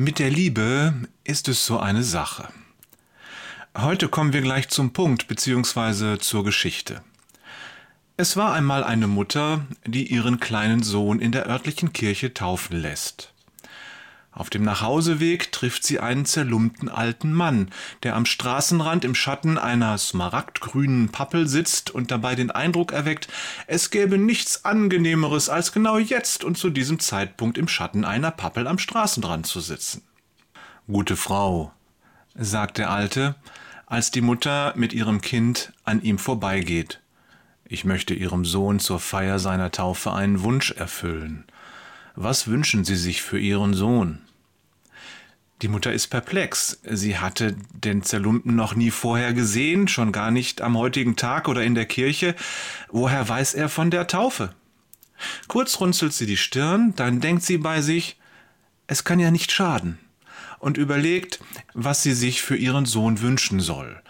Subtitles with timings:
[0.00, 2.50] Mit der Liebe ist es so eine Sache.
[3.76, 6.18] Heute kommen wir gleich zum Punkt bzw.
[6.18, 7.02] zur Geschichte.
[8.16, 13.34] Es war einmal eine Mutter, die ihren kleinen Sohn in der örtlichen Kirche taufen lässt.
[14.38, 17.70] Auf dem Nachhauseweg trifft sie einen zerlumpten alten Mann,
[18.04, 23.26] der am Straßenrand im Schatten einer smaragdgrünen Pappel sitzt und dabei den Eindruck erweckt,
[23.66, 28.68] es gäbe nichts angenehmeres, als genau jetzt und zu diesem Zeitpunkt im Schatten einer Pappel
[28.68, 30.02] am Straßenrand zu sitzen.
[30.86, 31.72] Gute Frau,
[32.36, 33.34] sagt der Alte,
[33.86, 37.00] als die Mutter mit ihrem Kind an ihm vorbeigeht.
[37.64, 41.44] Ich möchte Ihrem Sohn zur Feier seiner Taufe einen Wunsch erfüllen.
[42.14, 44.20] Was wünschen Sie sich für Ihren Sohn?
[45.60, 46.78] Die Mutter ist perplex.
[46.84, 51.64] Sie hatte den Zerlumpen noch nie vorher gesehen, schon gar nicht am heutigen Tag oder
[51.64, 52.36] in der Kirche.
[52.90, 54.54] Woher weiß er von der Taufe?
[55.48, 58.18] Kurz runzelt sie die Stirn, dann denkt sie bei sich,
[58.86, 59.98] es kann ja nicht schaden,
[60.60, 61.40] und überlegt,
[61.74, 64.00] was sie sich für ihren Sohn wünschen soll.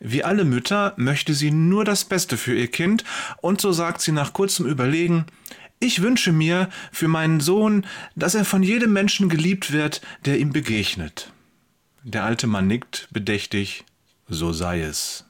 [0.00, 3.04] Wie alle Mütter möchte sie nur das Beste für ihr Kind,
[3.42, 5.26] und so sagt sie nach kurzem Überlegen,
[5.78, 10.52] ich wünsche mir für meinen Sohn, dass er von jedem Menschen geliebt wird, der ihm
[10.52, 11.32] begegnet.
[12.02, 13.84] Der alte Mann nickt bedächtig,
[14.28, 15.24] so sei es.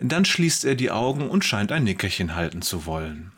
[0.00, 3.32] Dann schließt er die Augen und scheint ein Nickerchen halten zu wollen.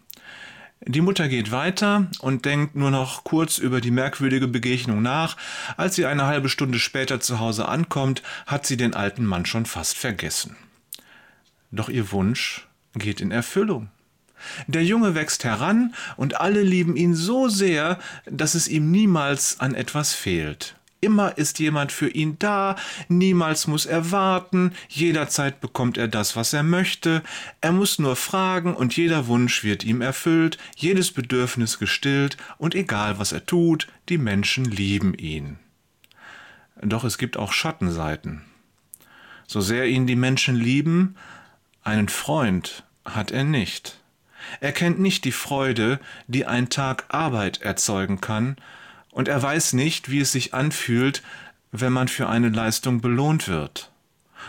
[0.87, 5.37] Die Mutter geht weiter und denkt nur noch kurz über die merkwürdige Begegnung nach.
[5.79, 9.65] Als sie eine halbe Stunde später zu Hause ankommt, hat sie den alten Mann schon
[9.65, 10.57] fast vergessen.
[11.70, 13.89] Doch ihr Wunsch geht in Erfüllung.
[14.67, 19.75] Der Junge wächst heran und alle lieben ihn so sehr, dass es ihm niemals an
[19.75, 20.77] etwas fehlt.
[21.05, 22.77] Immer ist jemand für ihn da,
[23.09, 27.23] niemals muss er warten, jederzeit bekommt er das, was er möchte,
[27.61, 33.19] er muss nur fragen und jeder Wunsch wird ihm erfüllt, jedes Bedürfnis gestillt und egal
[33.19, 35.58] was er tut, die Menschen lieben ihn.
[36.81, 38.40] Doch es gibt auch Schattenseiten.
[39.46, 41.17] So sehr ihn die Menschen lieben,
[41.83, 44.01] einen Freund hat er nicht.
[44.61, 48.57] Er kennt nicht die Freude, die ein Tag Arbeit erzeugen kann,
[49.11, 51.23] und er weiß nicht, wie es sich anfühlt,
[51.71, 53.93] wenn man für eine Leistung belohnt wird.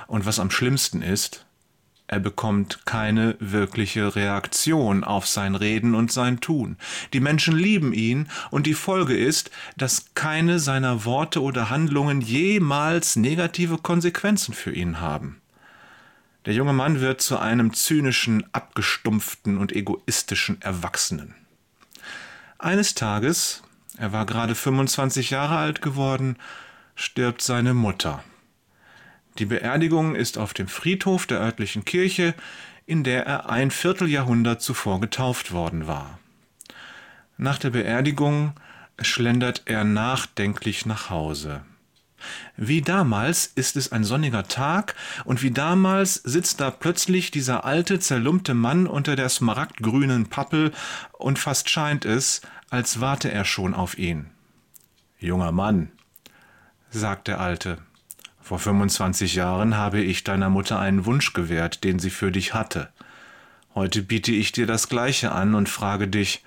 [0.08, 1.46] Und was am schlimmsten ist,
[2.08, 6.78] er bekommt keine wirkliche Reaktion auf sein Reden und sein Tun.
[7.14, 13.16] Die Menschen lieben ihn und die Folge ist, dass keine seiner Worte oder Handlungen jemals
[13.16, 15.42] negative Konsequenzen für ihn haben.
[16.46, 21.34] Der junge Mann wird zu einem zynischen, abgestumpften und egoistischen Erwachsenen.
[22.60, 23.64] Eines Tages,
[23.98, 26.38] er war gerade 25 Jahre alt geworden,
[26.96, 28.24] stirbt seine Mutter.
[29.40, 32.36] Die Beerdigung ist auf dem Friedhof der örtlichen Kirche,
[32.86, 36.20] in der er ein Vierteljahrhundert zuvor getauft worden war.
[37.38, 38.54] Nach der Beerdigung
[39.02, 41.66] schlendert er nachdenklich nach Hause.
[42.58, 48.00] Wie damals ist es ein sonniger Tag, und wie damals sitzt da plötzlich dieser alte,
[48.00, 50.72] zerlumpte Mann unter der smaragdgrünen Pappel,
[51.14, 54.28] und fast scheint es, als warte er schon auf ihn.
[55.20, 55.92] Junger Mann,
[56.90, 57.80] sagt der Alte,
[58.42, 62.90] vor 25 Jahren habe ich deiner Mutter einen Wunsch gewährt, den sie für dich hatte.
[63.74, 66.44] Heute biete ich dir das Gleiche an und frage dich,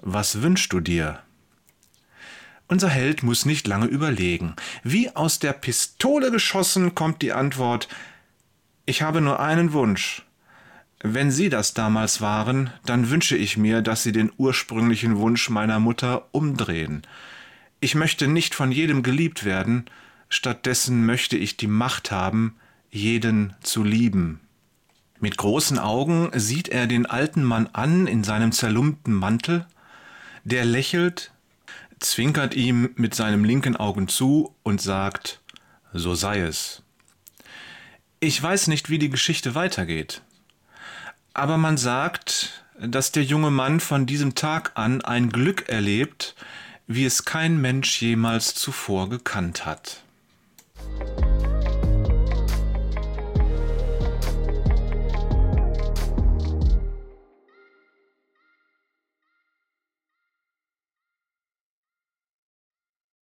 [0.00, 1.20] was wünschst du dir?
[2.74, 4.56] Unser Held muss nicht lange überlegen.
[4.82, 7.86] Wie aus der Pistole geschossen kommt die Antwort
[8.84, 10.22] Ich habe nur einen Wunsch.
[10.98, 15.78] Wenn Sie das damals waren, dann wünsche ich mir, dass Sie den ursprünglichen Wunsch meiner
[15.78, 17.02] Mutter umdrehen.
[17.78, 19.84] Ich möchte nicht von jedem geliebt werden,
[20.28, 22.56] stattdessen möchte ich die Macht haben,
[22.90, 24.40] jeden zu lieben.
[25.20, 29.64] Mit großen Augen sieht er den alten Mann an in seinem zerlumpten Mantel,
[30.42, 31.30] der lächelt,
[32.04, 35.40] zwinkert ihm mit seinem linken Augen zu und sagt,
[35.92, 36.82] so sei es.
[38.20, 40.22] Ich weiß nicht, wie die Geschichte weitergeht,
[41.34, 46.34] aber man sagt, dass der junge Mann von diesem Tag an ein Glück erlebt,
[46.86, 50.03] wie es kein Mensch jemals zuvor gekannt hat.